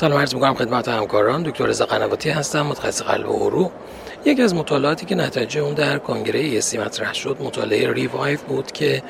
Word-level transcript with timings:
سلام 0.00 0.18
عرض 0.18 0.34
می‌کنم 0.34 0.54
خدمت 0.54 0.88
همکاران. 0.88 1.42
دکتر 1.42 1.66
رضا 1.66 1.86
قنواتی 1.86 2.30
هستم 2.30 2.62
متخصص 2.62 3.02
قلب 3.02 3.28
و 3.28 3.46
عروق. 3.46 3.72
یکی 4.24 4.42
از 4.42 4.54
مطالعاتی 4.54 5.06
که 5.06 5.14
نتایج 5.14 5.58
اون 5.58 5.74
در 5.74 5.98
کنگره 5.98 6.40
ESC 6.40 6.78
مطرح 6.78 7.14
شد 7.14 7.36
مطالعه 7.40 7.92
REVIVED 7.92 8.42
بود 8.42 8.72
که 8.72 9.02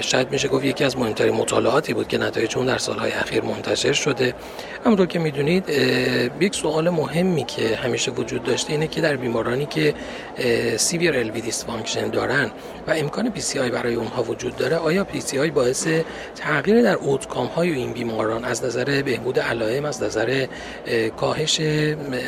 شاید 0.00 0.30
میشه 0.30 0.48
گفت 0.48 0.64
یکی 0.64 0.84
از 0.84 0.98
مهمترین 0.98 1.34
مطالعاتی 1.34 1.94
بود 1.94 2.08
که 2.08 2.18
نتایج 2.18 2.56
اون 2.56 2.66
در 2.66 2.78
سالهای 2.78 3.12
اخیر 3.12 3.42
منتشر 3.42 3.92
شده. 3.92 4.34
همونطور 4.84 5.06
که 5.06 5.18
می‌دونید 5.18 5.68
یک 6.40 6.54
سوال 6.54 6.90
مهمی 6.90 7.44
که 7.44 7.76
همیشه 7.76 8.10
وجود 8.10 8.42
داشته 8.42 8.72
اینه 8.72 8.86
که 8.86 9.00
در 9.00 9.16
بیمارانی 9.16 9.66
که 9.66 9.94
severe 10.76 11.16
LV 11.16 11.30
dysfunction 11.30 12.10
دارن 12.10 12.50
و 12.86 12.90
امکان 12.90 13.30
PCI 13.30 13.70
برای 13.70 13.94
اونها 13.94 14.22
وجود 14.22 14.56
داره 14.56 14.76
آیا 14.76 15.04
PCI 15.04 15.50
باعث 15.50 15.88
تغییر 16.36 16.82
در 16.82 16.94
outcome 16.94 17.46
های 17.46 17.72
این 17.72 17.92
بیماران 17.92 18.44
از 18.44 18.64
نظر 18.64 19.02
بهبود 19.02 19.38
علائم 19.38 19.84
از 19.84 20.02
نظر 20.02 20.46
کاهش 21.16 21.60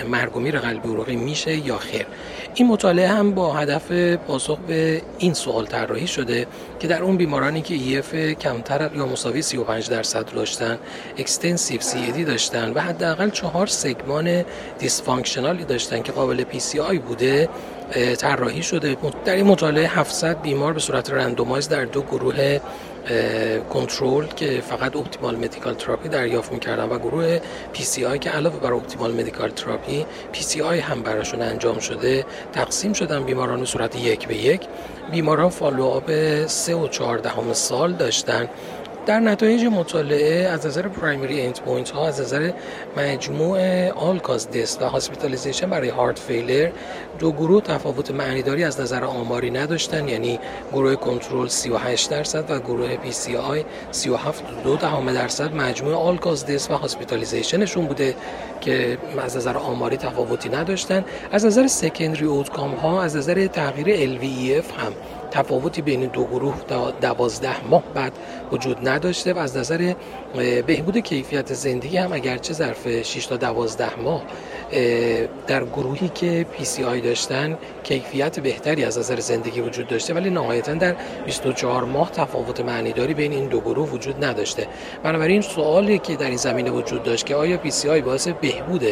مرگ 0.09 0.37
و 0.37 0.41
میر 0.41 0.59
قلبی 0.59 0.89
عروقی 0.89 1.17
میشه 1.17 1.67
یا 1.67 1.79
خیر؟ 1.79 2.06
این 2.55 2.69
مطالعه 2.69 3.09
هم 3.09 3.35
با 3.35 3.53
هدف 3.53 3.93
پاسخ 4.17 4.59
به 4.59 5.03
این 5.19 5.35
سوال 5.35 5.67
طراحی 5.67 6.07
شده 6.07 6.47
که 6.81 6.89
در 6.89 7.03
اون 7.03 7.17
بیمارانی 7.17 7.63
که 7.63 7.75
EF 7.75 8.15
کمتر 8.15 8.91
یا 8.97 9.07
مساوی 9.07 9.43
35 9.43 9.91
درصد 9.91 10.33
داشتن 10.35 10.79
extensive 11.19 11.81
CAD 11.81 12.25
داشتن 12.25 12.73
و 12.73 12.81
حداقل 12.81 13.31
چهار 13.31 13.67
سگمان 13.67 14.45
dysfunctional 14.79 15.59
ی 15.59 15.65
داشتن 15.65 16.03
که 16.03 16.13
قابل 16.13 16.45
PCI 16.89 16.99
بوده 16.99 17.49
طراحی 18.19 18.63
شده. 18.63 18.97
در 19.25 19.35
این 19.35 19.47
مطالعه 19.47 19.89
700 19.89 20.43
بیمار 20.43 20.73
به 20.73 20.81
صورت 20.81 21.11
randomize 21.11 21.69
در 21.69 21.85
دو 21.85 22.03
گروه 22.03 22.61
کنترل 23.71 24.27
که 24.27 24.61
فقط 24.61 24.97
optimal 24.97 25.37
medical 25.37 25.75
therapy 25.75 26.09
دریافت 26.09 26.53
می‌کردن 26.53 26.85
و 26.85 26.99
گروه 26.99 27.41
PCI 27.73 28.19
که 28.19 28.31
علاوه 28.31 28.61
بر 28.61 28.73
optimal 28.73 29.13
medical 29.13 29.51
therapy، 29.51 30.07
PCI 30.33 30.79
هم 30.81 31.03
براشون 31.03 31.43
انجام 31.43 31.79
شده. 31.79 32.25
تقسیم 32.53 32.93
شدن 32.93 33.25
بیماران 33.25 33.61
به 33.61 33.67
صورت 33.67 33.97
یک 33.97 34.29
به 34.29 34.37
یک. 34.37 34.61
بیماران 35.11 35.51
follow-up 35.51 36.11
سه 36.47 36.75
و 36.75 36.89
چهاردهم 36.89 37.53
سال 37.53 37.93
داشتن. 37.93 38.49
در 39.07 39.21
نتایج 39.21 39.65
مطالعه 39.65 40.49
از 40.49 40.67
نظر 40.67 40.89
primary 40.89 41.41
endpoint 41.41 41.91
ها 41.91 42.07
از 42.07 42.21
نظر 42.21 42.53
مجموع 42.97 43.89
all-cause 43.91 44.51
death 44.51 44.83
و 44.83 44.85
hospitalization 44.85 45.71
برای 45.71 45.89
heart 45.89 46.19
failure 46.19 46.71
دو 47.19 47.33
گروه 47.33 47.63
تفاوت 47.63 48.11
معنیداری 48.11 48.65
از 48.65 48.81
نظر 48.81 49.05
آماری 49.05 49.51
نداشتن 49.51 50.09
یعنی 50.09 50.39
گروه 50.73 50.97
کنترل 50.97 51.49
38 51.49 52.11
درصد 52.11 52.51
و 52.51 52.59
گروه 52.59 52.97
PCI 52.97 53.65
37 53.91 54.45
دو 54.65 54.77
دهم 54.77 55.13
درصد 55.13 55.55
مجموع 55.55 55.95
all-cause 55.95 56.47
death 56.47 56.71
و 56.71 56.75
hospitalization 56.75 57.63
شون 57.63 57.87
بوده 57.87 58.15
که 58.61 58.99
از 59.19 59.37
نظر 59.37 59.57
آماری 59.57 59.97
تفاوتی 59.97 60.49
نداشتن. 60.49 61.05
از 61.33 61.47
نظر 61.47 61.67
secondary 61.67 62.27
outcome 62.27 62.75
ها 62.75 63.03
از 63.03 63.17
نظر 63.17 63.47
تغییر 63.47 64.19
LVEF 64.19 64.81
هم 64.81 64.93
تفاوتی 65.31 65.83
بین 65.83 66.07
دو 66.07 66.25
گروه 66.25 66.55
دوازده 67.01 67.65
ماه 67.71 67.83
بعد 67.95 68.13
وجود 68.53 68.89
نداشته 68.89 69.33
و 69.33 69.39
از 69.39 69.57
نظر 69.57 69.95
بهبود 70.67 70.99
کیفیت 70.99 71.55
زندگی 71.55 71.97
هم 71.97 72.13
اگرچه 72.13 72.53
ظرف 72.53 73.03
6 73.03 73.27
تا 73.27 73.37
12 73.37 74.01
ماه 74.01 74.23
در 75.47 75.65
گروهی 75.65 76.09
که 76.09 76.47
PCI 76.53 77.01
داشتن 77.01 77.59
کیفیت 77.83 78.41
بهتری 78.41 78.85
از 78.85 78.99
نظر 78.99 79.21
زندگی 79.21 79.61
وجود 79.61 79.87
داشته 79.87 80.15
ولی 80.15 80.31
نهایتا 80.31 80.75
در 80.75 80.97
24 81.27 81.85
ماه 81.85 82.11
تفاوت 82.11 82.61
معنیداری 82.61 83.15
بین 83.15 83.33
این 83.33 83.49
دو 83.49 83.61
گروه 83.61 83.91
وجود 83.91 84.25
نداشته. 84.25 84.67
بنابراین 85.03 85.43
سوالی 85.43 85.99
که 85.99 86.17
در 86.17 86.27
این 86.27 86.37
زمینه 86.37 86.71
وجود 86.71 87.03
داشت 87.03 87.27
که 87.27 87.35
آیا 87.35 87.57
PCI 87.57 88.01
باعث 88.01 88.29
بهبود 88.29 88.83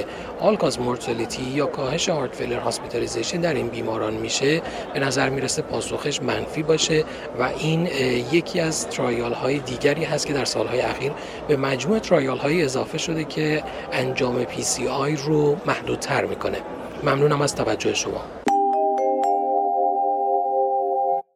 all-cause 0.40 0.80
mortality 0.80 1.42
یا 1.42 1.66
کاهش 1.66 2.08
heart 2.08 2.34
failure 2.36 2.58
hospitalization 2.58 3.40
در 3.40 3.54
این 3.54 3.68
بیماران 3.68 4.14
میشه؟ 4.14 4.62
به 4.94 5.00
نظر 5.00 5.28
می‌رسه 5.28 5.62
پاسخش 5.62 6.22
منفی 6.22 6.62
باشه 6.62 7.04
و 7.40 7.50
این 7.58 7.88
یکی 8.32 8.60
از 8.60 8.88
trial 8.88 9.32
های 9.32 9.58
دیگری 9.58 10.04
هست 10.04 10.26
که 10.26 10.32
در 10.32 10.44
سالهای 10.44 10.80
اخیر 10.80 11.12
به 11.48 11.56
مجموع 11.56 11.98
trial 11.98 12.38
های 12.38 12.62
اضافه 12.62 12.98
شده 12.98 13.24
که 13.24 13.62
انجام 13.92 14.44
پی 14.44 14.62
سی 14.62 14.88
آی 14.88 15.16
رو 15.16 15.56
محدودتر 15.66 16.24
می‌کنه. 16.24 16.58
ممنونم 17.02 17.42
از 17.42 17.54
توجه 17.54 17.94
شما. 17.94 18.43